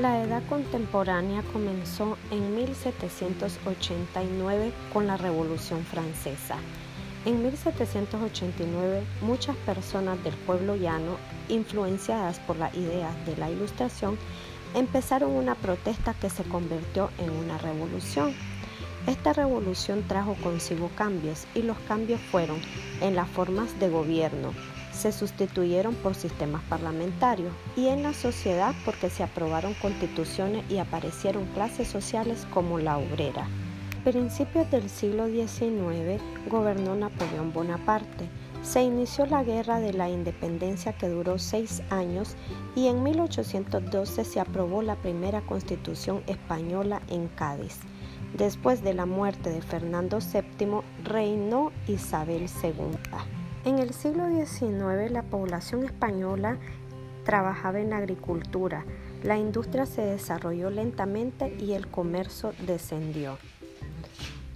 La 0.00 0.22
edad 0.22 0.42
contemporánea 0.48 1.42
comenzó 1.52 2.16
en 2.30 2.54
1789 2.54 4.72
con 4.92 5.08
la 5.08 5.16
Revolución 5.16 5.84
Francesa. 5.84 6.54
En 7.24 7.42
1789 7.42 9.02
muchas 9.22 9.56
personas 9.56 10.22
del 10.22 10.34
pueblo 10.34 10.76
llano, 10.76 11.16
influenciadas 11.48 12.38
por 12.38 12.58
las 12.58 12.72
ideas 12.76 13.12
de 13.26 13.36
la 13.38 13.50
Ilustración, 13.50 14.16
empezaron 14.76 15.32
una 15.32 15.56
protesta 15.56 16.14
que 16.14 16.30
se 16.30 16.44
convirtió 16.44 17.10
en 17.18 17.30
una 17.30 17.58
revolución. 17.58 18.32
Esta 19.08 19.32
revolución 19.32 20.04
trajo 20.06 20.36
consigo 20.44 20.92
cambios 20.94 21.48
y 21.56 21.62
los 21.62 21.76
cambios 21.88 22.20
fueron 22.20 22.60
en 23.00 23.16
las 23.16 23.28
formas 23.28 23.80
de 23.80 23.88
gobierno, 23.88 24.52
se 24.98 25.12
sustituyeron 25.12 25.94
por 25.94 26.16
sistemas 26.16 26.62
parlamentarios 26.64 27.52
y 27.76 27.86
en 27.86 28.02
la 28.02 28.12
sociedad 28.12 28.74
porque 28.84 29.10
se 29.10 29.22
aprobaron 29.22 29.74
constituciones 29.74 30.64
y 30.68 30.78
aparecieron 30.78 31.46
clases 31.54 31.86
sociales 31.86 32.46
como 32.52 32.78
la 32.78 32.98
obrera. 32.98 33.46
Principios 34.02 34.68
del 34.70 34.90
siglo 34.90 35.28
XIX 35.28 36.20
gobernó 36.50 36.96
Napoleón 36.96 37.52
Bonaparte. 37.52 38.28
Se 38.62 38.82
inició 38.82 39.26
la 39.26 39.44
Guerra 39.44 39.78
de 39.78 39.92
la 39.92 40.08
Independencia 40.08 40.92
que 40.92 41.08
duró 41.08 41.38
seis 41.38 41.80
años 41.90 42.34
y 42.74 42.88
en 42.88 43.02
1812 43.04 44.24
se 44.24 44.40
aprobó 44.40 44.82
la 44.82 44.96
primera 44.96 45.42
constitución 45.42 46.22
española 46.26 47.02
en 47.08 47.28
Cádiz. 47.28 47.78
Después 48.36 48.82
de 48.82 48.94
la 48.94 49.06
muerte 49.06 49.50
de 49.50 49.62
Fernando 49.62 50.18
VII 50.18 50.80
reinó 51.04 51.70
Isabel 51.86 52.46
II. 52.62 53.47
En 53.68 53.78
el 53.78 53.92
siglo 53.92 54.24
XIX 54.30 55.10
la 55.10 55.22
población 55.24 55.84
española 55.84 56.56
trabajaba 57.26 57.78
en 57.80 57.90
la 57.90 57.98
agricultura, 57.98 58.86
la 59.22 59.36
industria 59.36 59.84
se 59.84 60.00
desarrolló 60.00 60.70
lentamente 60.70 61.54
y 61.60 61.74
el 61.74 61.86
comercio 61.86 62.54
descendió. 62.66 63.36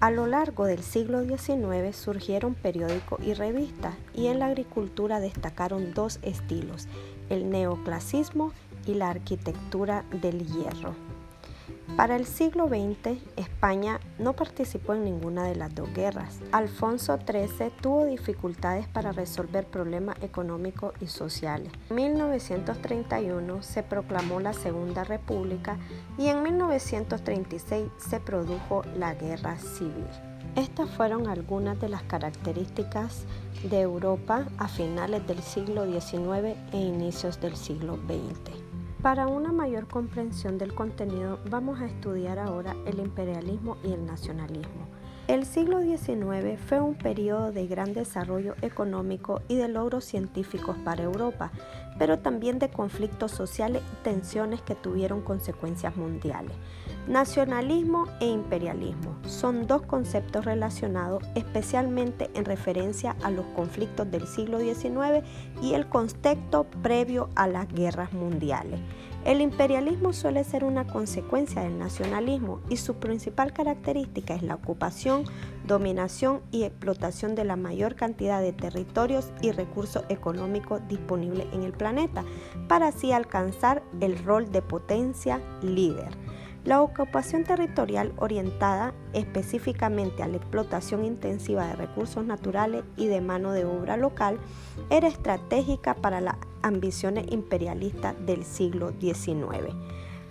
A 0.00 0.10
lo 0.10 0.26
largo 0.26 0.64
del 0.64 0.82
siglo 0.82 1.22
XIX 1.24 1.94
surgieron 1.94 2.54
periódicos 2.54 3.22
y 3.22 3.34
revistas 3.34 3.94
y 4.14 4.28
en 4.28 4.38
la 4.38 4.46
agricultura 4.46 5.20
destacaron 5.20 5.92
dos 5.92 6.18
estilos, 6.22 6.88
el 7.28 7.50
neoclasismo 7.50 8.54
y 8.86 8.94
la 8.94 9.10
arquitectura 9.10 10.06
del 10.22 10.46
hierro. 10.46 11.11
Para 11.96 12.16
el 12.16 12.24
siglo 12.24 12.68
XX, 12.68 13.18
España 13.36 14.00
no 14.18 14.32
participó 14.32 14.94
en 14.94 15.04
ninguna 15.04 15.44
de 15.44 15.56
las 15.56 15.74
dos 15.74 15.92
guerras. 15.92 16.40
Alfonso 16.50 17.18
XIII 17.18 17.70
tuvo 17.82 18.06
dificultades 18.06 18.88
para 18.88 19.12
resolver 19.12 19.66
problemas 19.66 20.16
económicos 20.22 20.94
y 21.00 21.06
sociales. 21.08 21.70
En 21.90 21.96
1931 21.96 23.62
se 23.62 23.82
proclamó 23.82 24.40
la 24.40 24.54
Segunda 24.54 25.04
República 25.04 25.76
y 26.16 26.28
en 26.28 26.42
1936 26.42 27.88
se 27.98 28.20
produjo 28.20 28.82
la 28.96 29.14
Guerra 29.14 29.58
Civil. 29.58 30.06
Estas 30.56 30.90
fueron 30.90 31.28
algunas 31.28 31.80
de 31.80 31.88
las 31.88 32.02
características 32.02 33.24
de 33.70 33.80
Europa 33.80 34.46
a 34.58 34.68
finales 34.68 35.26
del 35.26 35.42
siglo 35.42 35.84
XIX 35.86 36.56
e 36.72 36.78
inicios 36.78 37.40
del 37.40 37.56
siglo 37.56 37.96
XX. 37.96 38.61
Para 39.02 39.26
una 39.26 39.50
mayor 39.50 39.88
comprensión 39.88 40.58
del 40.58 40.76
contenido 40.76 41.40
vamos 41.50 41.80
a 41.80 41.86
estudiar 41.86 42.38
ahora 42.38 42.76
el 42.86 43.00
imperialismo 43.00 43.76
y 43.82 43.90
el 43.92 44.06
nacionalismo. 44.06 44.86
El 45.26 45.44
siglo 45.44 45.80
XIX 45.82 46.56
fue 46.68 46.80
un 46.80 46.94
periodo 46.94 47.50
de 47.50 47.66
gran 47.66 47.94
desarrollo 47.94 48.54
económico 48.62 49.42
y 49.48 49.56
de 49.56 49.66
logros 49.66 50.04
científicos 50.04 50.76
para 50.84 51.02
Europa, 51.02 51.50
pero 51.98 52.20
también 52.20 52.60
de 52.60 52.70
conflictos 52.70 53.32
sociales 53.32 53.82
y 53.92 54.04
tensiones 54.04 54.62
que 54.62 54.76
tuvieron 54.76 55.20
consecuencias 55.20 55.96
mundiales. 55.96 56.54
Nacionalismo 57.08 58.06
e 58.20 58.26
imperialismo 58.26 59.16
son 59.26 59.66
dos 59.66 59.82
conceptos 59.82 60.44
relacionados 60.44 61.24
especialmente 61.34 62.30
en 62.34 62.44
referencia 62.44 63.16
a 63.24 63.30
los 63.32 63.44
conflictos 63.56 64.08
del 64.08 64.28
siglo 64.28 64.60
XIX 64.60 65.26
y 65.60 65.74
el 65.74 65.88
contexto 65.88 66.64
previo 66.80 67.28
a 67.34 67.48
las 67.48 67.66
guerras 67.66 68.12
mundiales. 68.12 68.78
El 69.24 69.40
imperialismo 69.40 70.12
suele 70.12 70.44
ser 70.44 70.62
una 70.62 70.86
consecuencia 70.86 71.62
del 71.62 71.76
nacionalismo 71.76 72.60
y 72.68 72.76
su 72.76 72.94
principal 72.94 73.52
característica 73.52 74.34
es 74.34 74.44
la 74.44 74.54
ocupación, 74.54 75.24
dominación 75.66 76.40
y 76.52 76.62
explotación 76.62 77.34
de 77.34 77.44
la 77.44 77.56
mayor 77.56 77.96
cantidad 77.96 78.40
de 78.40 78.52
territorios 78.52 79.32
y 79.40 79.50
recursos 79.50 80.04
económicos 80.08 80.80
disponibles 80.88 81.46
en 81.52 81.64
el 81.64 81.72
planeta 81.72 82.24
para 82.68 82.88
así 82.88 83.10
alcanzar 83.10 83.82
el 84.00 84.22
rol 84.24 84.52
de 84.52 84.62
potencia 84.62 85.40
líder. 85.62 86.31
La 86.64 86.80
ocupación 86.80 87.42
territorial 87.42 88.12
orientada 88.18 88.94
específicamente 89.14 90.22
a 90.22 90.28
la 90.28 90.36
explotación 90.36 91.04
intensiva 91.04 91.66
de 91.66 91.74
recursos 91.74 92.24
naturales 92.24 92.84
y 92.96 93.08
de 93.08 93.20
mano 93.20 93.50
de 93.50 93.64
obra 93.64 93.96
local 93.96 94.38
era 94.88 95.08
estratégica 95.08 95.94
para 95.94 96.20
las 96.20 96.36
ambiciones 96.62 97.26
imperialistas 97.32 98.14
del 98.26 98.44
siglo 98.44 98.92
XIX. 99.00 99.74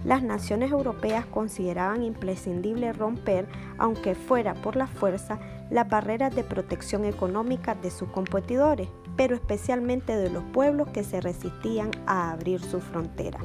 Las 0.05 0.23
naciones 0.23 0.71
europeas 0.71 1.25
consideraban 1.25 2.01
imprescindible 2.01 2.93
romper, 2.93 3.49
aunque 3.77 4.15
fuera 4.15 4.53
por 4.53 4.77
la 4.77 4.87
fuerza, 4.87 5.37
las 5.69 5.89
barreras 5.89 6.33
de 6.33 6.45
protección 6.45 7.03
económica 7.03 7.75
de 7.75 7.91
sus 7.91 8.07
competidores, 8.07 8.87
pero 9.17 9.35
especialmente 9.35 10.15
de 10.15 10.29
los 10.29 10.43
pueblos 10.45 10.89
que 10.89 11.03
se 11.03 11.21
resistían 11.21 11.91
a 12.05 12.31
abrir 12.31 12.61
su 12.61 12.79
frontera. 12.79 13.39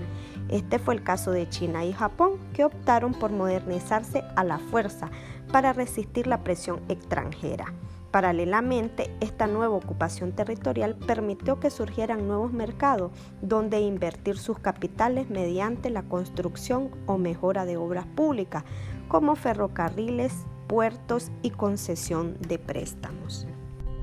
Este 0.48 0.78
fue 0.78 0.94
el 0.94 1.02
caso 1.02 1.32
de 1.32 1.48
China 1.48 1.84
y 1.84 1.92
Japón, 1.92 2.32
que 2.52 2.64
optaron 2.64 3.12
por 3.12 3.30
modernizarse 3.30 4.22
a 4.36 4.44
la 4.44 4.58
fuerza 4.58 5.10
para 5.50 5.72
resistir 5.72 6.26
la 6.26 6.42
presión 6.42 6.80
extranjera. 6.88 7.72
Paralelamente, 8.10 9.10
esta 9.20 9.46
nueva 9.46 9.76
ocupación 9.76 10.32
territorial 10.32 10.96
permitió 10.96 11.60
que 11.60 11.68
surgieran 11.68 12.26
nuevos 12.26 12.52
mercados 12.52 13.12
donde 13.42 13.80
invertir 13.80 14.38
sus 14.38 14.58
capitales 14.58 15.28
mediante 15.28 15.90
la 15.90 16.02
construcción 16.02 16.90
o 17.04 17.18
mejora 17.18 17.66
de 17.66 17.76
obras 17.76 18.06
públicas 18.06 18.64
como 19.08 19.36
ferrocarriles, 19.36 20.32
puertos 20.66 21.30
y 21.42 21.50
concesión 21.50 22.38
de 22.40 22.58
préstamos. 22.58 23.46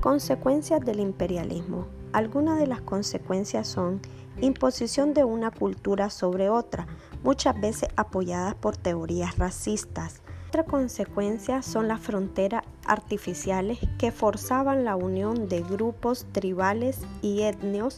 Consecuencias 0.04 0.84
del 0.84 1.00
imperialismo. 1.00 1.86
Algunas 2.12 2.58
de 2.58 2.66
las 2.66 2.82
consecuencias 2.82 3.66
son 3.66 4.02
imposición 4.38 5.14
de 5.14 5.24
una 5.24 5.50
cultura 5.50 6.10
sobre 6.10 6.50
otra, 6.50 6.86
muchas 7.22 7.58
veces 7.58 7.88
apoyadas 7.96 8.54
por 8.54 8.76
teorías 8.76 9.38
racistas. 9.38 10.20
Otra 10.48 10.64
consecuencia 10.64 11.62
son 11.62 11.88
las 11.88 12.00
fronteras 12.00 12.64
artificiales 12.84 13.78
que 13.96 14.12
forzaban 14.12 14.84
la 14.84 14.94
unión 14.94 15.48
de 15.48 15.62
grupos 15.62 16.26
tribales 16.32 17.00
y 17.22 17.40
etnios 17.40 17.96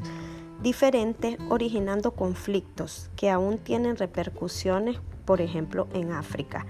diferentes, 0.63 1.39
originando 1.51 2.13
conflictos 2.13 3.11
que 3.17 3.31
aún 3.31 3.59
tienen 3.59 3.97
repercusiones, 3.97 5.01
por 5.27 5.43
ejemplo, 5.43 5.89
en 5.93 6.13
África. 6.13 6.65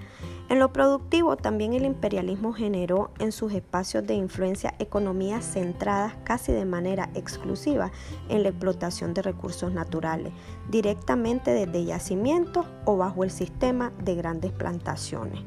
En 0.49 0.61
lo 0.61 0.73
productivo, 0.73 1.37
también 1.37 1.73
el 1.73 1.85
imperialismo 1.85 2.53
generó 2.53 3.11
en 3.19 3.33
sus 3.33 3.53
espacios 3.53 4.07
de 4.07 4.15
influencia 4.15 4.75
economías 4.79 5.45
centradas 5.45 6.15
casi 6.25 6.53
de 6.53 6.65
manera 6.65 7.11
exclusiva 7.15 7.91
en 8.29 8.43
la 8.45 8.51
explotación 8.51 9.13
de 9.13 9.23
recursos 9.23 9.73
naturales, 9.73 10.33
directamente 10.71 11.51
desde 11.53 11.85
yacimientos 11.85 12.67
o 12.85 12.97
bajo 12.97 13.25
el 13.25 13.31
sistema 13.31 13.93
de 14.05 14.15
grandes 14.15 14.53
plantaciones. 14.53 15.41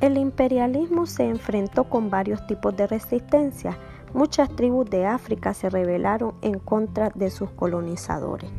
El 0.00 0.16
imperialismo 0.16 1.06
se 1.06 1.24
enfrentó 1.28 1.84
con 1.84 2.10
varios 2.10 2.44
tipos 2.46 2.76
de 2.76 2.86
resistencia. 2.86 3.78
Muchas 4.14 4.54
tribus 4.54 4.88
de 4.90 5.06
África 5.06 5.54
se 5.54 5.70
rebelaron 5.70 6.34
en 6.42 6.58
contra 6.58 7.10
de 7.14 7.30
sus 7.30 7.50
colonizadores. 7.50 8.50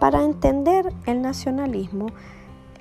Para 0.00 0.24
entender 0.24 0.92
el 1.06 1.20
nacionalismo, 1.20 2.06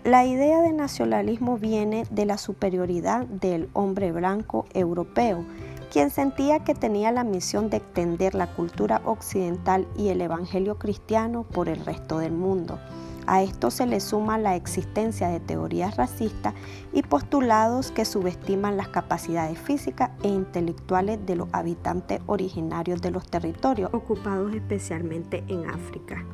la 0.03 0.25
idea 0.25 0.61
de 0.61 0.71
nacionalismo 0.71 1.57
viene 1.57 2.05
de 2.09 2.25
la 2.25 2.37
superioridad 2.37 3.25
del 3.25 3.69
hombre 3.73 4.11
blanco 4.11 4.65
europeo, 4.73 5.45
quien 5.91 6.09
sentía 6.09 6.63
que 6.63 6.73
tenía 6.73 7.11
la 7.11 7.23
misión 7.23 7.69
de 7.69 7.77
extender 7.77 8.33
la 8.33 8.47
cultura 8.47 9.01
occidental 9.05 9.87
y 9.97 10.09
el 10.09 10.21
evangelio 10.21 10.77
cristiano 10.77 11.43
por 11.43 11.67
el 11.67 11.83
resto 11.85 12.19
del 12.19 12.31
mundo. 12.31 12.79
A 13.27 13.43
esto 13.43 13.69
se 13.69 13.85
le 13.85 13.99
suma 13.99 14.37
la 14.37 14.55
existencia 14.55 15.27
de 15.27 15.39
teorías 15.39 15.97
racistas 15.97 16.53
y 16.93 17.03
postulados 17.03 17.91
que 17.91 18.05
subestiman 18.05 18.77
las 18.77 18.87
capacidades 18.87 19.59
físicas 19.59 20.11
e 20.23 20.29
intelectuales 20.29 21.23
de 21.25 21.35
los 21.35 21.49
habitantes 21.51 22.21
originarios 22.25 23.01
de 23.01 23.11
los 23.11 23.29
territorios 23.29 23.93
ocupados 23.93 24.55
especialmente 24.55 25.43
en 25.47 25.69
África. 25.69 26.25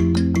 Thank 0.00 0.18
you. 0.18 0.39